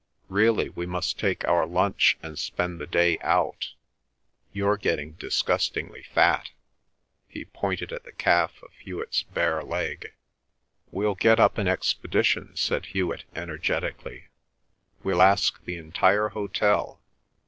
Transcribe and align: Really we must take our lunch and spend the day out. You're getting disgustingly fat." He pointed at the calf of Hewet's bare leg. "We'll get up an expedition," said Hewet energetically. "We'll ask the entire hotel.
Really 0.29 0.67
we 0.69 0.87
must 0.87 1.19
take 1.19 1.45
our 1.45 1.63
lunch 1.63 2.17
and 2.23 2.39
spend 2.39 2.79
the 2.81 2.87
day 2.87 3.19
out. 3.19 3.69
You're 4.51 4.75
getting 4.75 5.11
disgustingly 5.11 6.01
fat." 6.01 6.49
He 7.27 7.45
pointed 7.45 7.91
at 7.91 8.03
the 8.03 8.11
calf 8.11 8.63
of 8.63 8.73
Hewet's 8.79 9.21
bare 9.21 9.61
leg. 9.61 10.11
"We'll 10.89 11.13
get 11.13 11.39
up 11.39 11.59
an 11.59 11.67
expedition," 11.67 12.55
said 12.55 12.87
Hewet 12.87 13.25
energetically. 13.35 14.29
"We'll 15.03 15.21
ask 15.21 15.63
the 15.65 15.77
entire 15.77 16.29
hotel. 16.29 16.99